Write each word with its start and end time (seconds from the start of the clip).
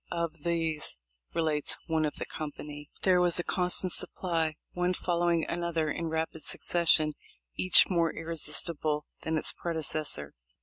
"Of 0.09 0.41
these," 0.41 0.97
relates 1.35 1.77
one 1.85 2.05
of 2.05 2.15
the 2.15 2.25
company,* 2.25 2.89
"there 3.03 3.21
was 3.21 3.37
a 3.37 3.43
constant 3.43 3.93
supply, 3.93 4.55
one 4.71 4.95
following 4.95 5.45
another 5.45 5.91
in 5.91 6.07
rapid 6.07 6.41
succession, 6.41 7.13
each 7.55 7.87
more 7.87 8.11
irresistible 8.11 9.05
than 9.21 9.37
its 9.37 9.53
predecessor. 9.53 10.33